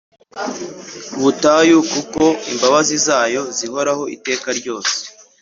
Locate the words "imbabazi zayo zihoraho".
2.51-4.03